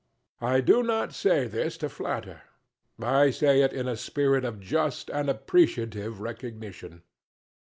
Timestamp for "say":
1.13-1.45, 3.29-3.61